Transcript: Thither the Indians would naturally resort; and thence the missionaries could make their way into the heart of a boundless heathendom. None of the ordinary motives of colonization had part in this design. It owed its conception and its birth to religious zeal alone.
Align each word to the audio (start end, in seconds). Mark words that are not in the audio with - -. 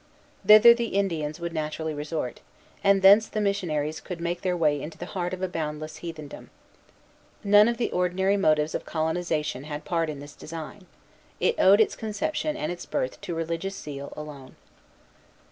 Thither 0.43 0.73
the 0.73 0.87
Indians 0.95 1.39
would 1.39 1.53
naturally 1.53 1.93
resort; 1.93 2.39
and 2.83 3.03
thence 3.03 3.27
the 3.27 3.39
missionaries 3.39 4.01
could 4.01 4.19
make 4.19 4.41
their 4.41 4.57
way 4.57 4.81
into 4.81 4.97
the 4.97 5.05
heart 5.05 5.31
of 5.31 5.43
a 5.43 5.47
boundless 5.47 5.97
heathendom. 5.97 6.49
None 7.43 7.67
of 7.67 7.77
the 7.77 7.91
ordinary 7.91 8.35
motives 8.35 8.73
of 8.73 8.83
colonization 8.83 9.65
had 9.65 9.85
part 9.85 10.09
in 10.09 10.19
this 10.19 10.33
design. 10.33 10.87
It 11.39 11.53
owed 11.59 11.79
its 11.79 11.95
conception 11.95 12.57
and 12.57 12.71
its 12.71 12.87
birth 12.87 13.21
to 13.21 13.35
religious 13.35 13.79
zeal 13.79 14.11
alone. 14.17 14.55